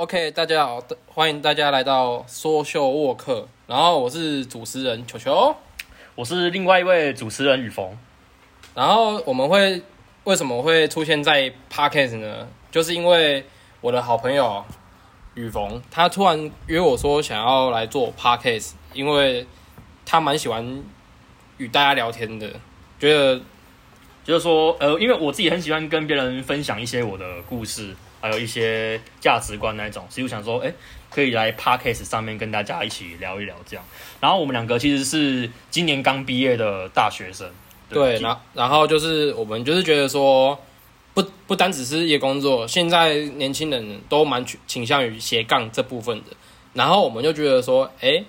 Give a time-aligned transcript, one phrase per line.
[0.00, 3.46] OK，大家好，欢迎大家来到说秀沃克。
[3.66, 5.54] 然后我是主持人球球，
[6.14, 7.86] 我是另外一位主持人雨逢。
[8.74, 9.82] 然后我们会
[10.24, 12.48] 为什么会出现在 Podcast 呢？
[12.70, 13.44] 就是因为
[13.82, 14.64] 我的好朋友
[15.34, 19.46] 雨逢，他突然约我说想要来做 Podcast，因为
[20.06, 20.82] 他蛮喜欢
[21.58, 22.48] 与大家聊天的，
[22.98, 23.38] 觉得
[24.24, 27.94] 就是说，呃，因为我自己很喜欢跟别人分享一些我的故事。
[28.20, 30.72] 还有一些价值观那种，所以我想说，哎、
[31.10, 33.84] 可以来 Podcast 上面跟大家一起聊一聊这样。
[34.20, 37.50] 然后我们两个其实是今年刚毕业的大学生，
[37.88, 40.58] 对，然后然后就是我们就是觉得说，
[41.14, 46.26] 不不单只是一个工作，现在年轻人都蛮倾向于斜杠这部分的。
[46.74, 48.24] 然后我们就觉得说，哎、欸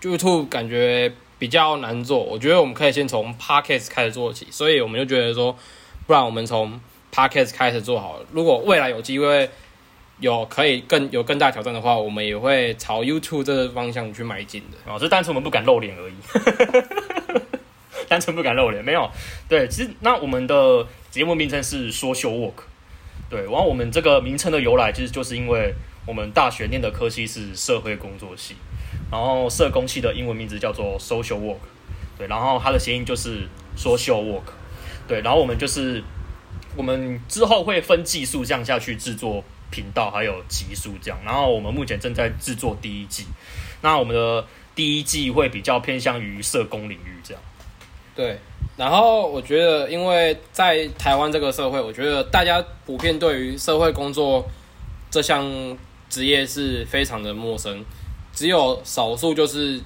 [0.00, 5.56] ，YouTube 感觉比较难做，我觉得我们可以先从 Podcast 开始做起，所以我们就觉得说，
[6.06, 6.80] 不然我们从
[7.16, 9.48] Podcast 开始做好，如果未来有机会
[10.20, 14.92] 有可以更有更大挑战的话，我们也会朝 YouTube 这个方向去迈进的。
[14.92, 16.14] 哦，是单纯我们不敢露脸而已，
[18.06, 19.10] 单纯不敢露脸，没有。
[19.48, 22.64] 对，其实那我们的节目名称是说秀 Work，
[23.30, 25.72] 对，然后我们这个名称的由来，其实就是因为
[26.06, 28.56] 我们大学念的科系是社会工作系，
[29.10, 31.64] 然后社工系的英文名字叫做 Social Work，
[32.18, 34.52] 对，然后它的谐音就是说秀 Work，
[35.08, 36.04] 对，然后我们就是。
[36.76, 41.18] 我们之后会分技术这样下去制作频道，还有集数这样。
[41.24, 43.24] 然后我们目前正在制作第一季，
[43.80, 47.42] 那我们的第一季会比较偏向于社工领域这样。
[48.14, 48.38] 对，
[48.76, 54.46] 然后我觉得，因为在台湾这个社会，我觉得大家普遍对于社会工作
[55.10, 55.44] 这项
[56.08, 57.84] 职业是非常的陌生，
[58.32, 59.80] 只有少数就是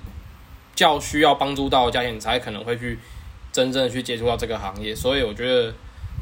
[0.74, 2.98] 较需要帮助到的家庭才可能会去
[3.52, 5.72] 真正去接触到这个行业，所以我觉得。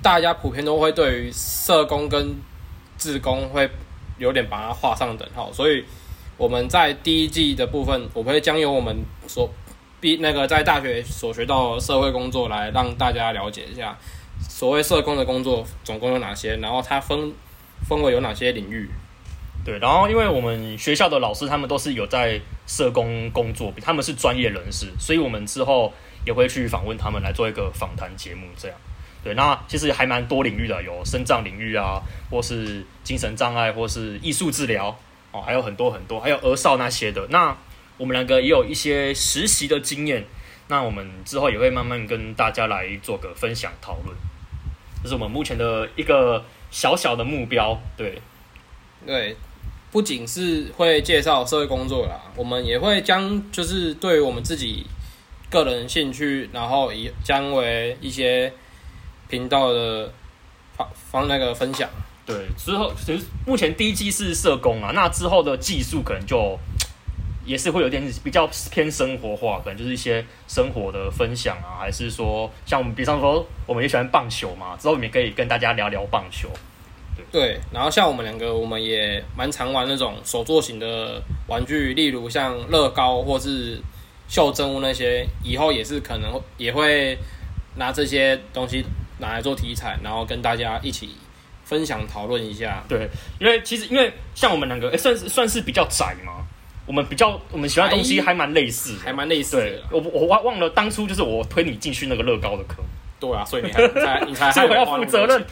[0.02, 2.36] 大家普遍都会对于社工跟
[2.96, 3.68] 志工会
[4.18, 5.84] 有点把它画上等号，所以
[6.36, 9.48] 我们在第一季的部分，我会将由我们所
[10.00, 13.98] 毕那个在大学所学到的社会工作来让大家了解一下，
[14.48, 17.32] 所谓社工的工作总共有哪些，然后它分
[17.88, 18.88] 分为有哪些领域。
[19.64, 25.92] 对，然后因为我们学校的老师他们都是有在社工工作，他们是专业人士，所以我们之后
[26.24, 28.76] 也会去访问他们来做一个访谈节目，这样。
[29.24, 34.96] 对，那其实还蛮多领域的，有身障领域啊，或是精神障碍，或是艺术治疗
[35.32, 37.26] 哦，还有很多很多，还有儿少那些的。
[37.28, 37.54] 那
[37.96, 40.24] 我们两个也有一些实习的经验，
[40.68, 44.16] 那我们之后也会慢慢跟大家来做个分享讨论。
[45.02, 47.76] 这是我们目前的一个小小的目标。
[47.96, 48.22] 对，
[49.04, 49.36] 对，
[49.90, 54.86] 不仅是会介绍社会工作啦，我们也会将就是对于我们自己
[55.50, 58.52] 个人兴趣，然后以将为一些。
[59.28, 60.10] 频道的
[60.76, 61.88] 方方那个分享，
[62.24, 66.58] 对，之后其实目前第一季是社工啊，那之后的技术可能就
[67.44, 76.48] 也是会有点比较偏生活化，可能就是一些生活的分享啊，还是说像我们，比方说我们也喜欢棒球嘛，之后我们也可以跟大家聊聊棒球，
[77.16, 83.80] 对，对，然后像我们两个，我们也蛮常玩那种手作型的玩具，例如像乐高或是
[84.28, 87.18] 袖珍物那些，以后也是可能也会
[87.76, 88.84] 拿这些东西。
[89.18, 91.10] 拿来做题材，然后跟大家一起
[91.64, 92.82] 分享讨论一下。
[92.88, 93.08] 对，
[93.38, 96.44] 因为其实因为像我们两个，哎，算是算是比较窄嘛。
[96.86, 99.62] 我们比较我们喜欢的东西还蛮类似，还蛮类似的。
[99.62, 102.78] 对，我我忘忘了当初就是我推你进去那个乐高的坑。
[103.20, 105.44] 对啊，所以你还才你才 害我要负责任，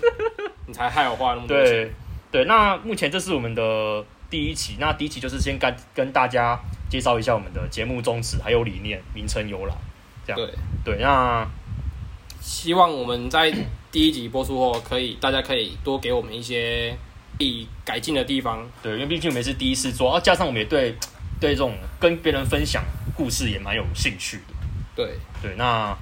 [0.67, 1.71] 你才害我花那么多钱。
[1.71, 1.93] 对
[2.33, 9.75] 对，那目前这是我们的第一期，那第一期就是先跟跟大家介绍一下我们的节目宗旨还有理念、名称由来，
[10.27, 10.41] 这样。
[10.41, 11.47] 对对，那。
[12.47, 13.53] 希望我们在
[13.91, 16.97] 第一集播出后，可以大家可以多给我们一些
[17.37, 18.65] 可以改进的地方。
[18.81, 20.95] 对，因为毕竟我们是第一次做，啊，加上我们也对
[21.41, 22.85] 对这种跟别人分享
[23.17, 24.55] 故事也蛮有兴趣的。
[24.95, 25.93] 对对，那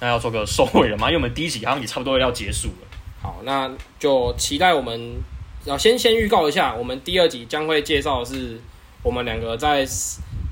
[0.00, 1.06] 那要做个收尾了吗？
[1.06, 2.88] 因为我们第一集好像也差不多要结束了。
[3.22, 5.16] 好，那就期待我们
[5.64, 8.60] 要先先预告一下，我们第二集将会介绍的是
[9.02, 9.86] 我们两个在。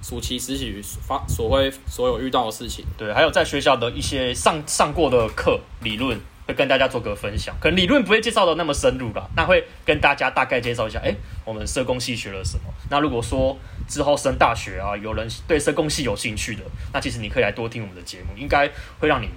[0.02, 7.54] 暑期实习发所会所有遇到的事情，对，还有在学校的一些上上过的课理论，会跟大家做个分享。
[7.60, 11.14] 可能理论不会介绍的那么深入吧，那会跟大家大概介绍一下，哎，
[11.44, 12.64] 我们社工系学了什么。
[12.90, 13.56] 那如果说
[13.88, 16.62] 之后升大学啊，有人对社工系有兴趣的，
[16.92, 19.28] 那其实你可以来多听我们的节目，应该会让你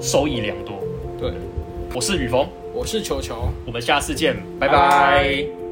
[0.00, 0.82] 收益良多。
[1.18, 1.32] 对，
[1.92, 4.72] 我是雨峰，我是球球，我们下次见，拜拜。
[4.72, 5.65] 拜拜。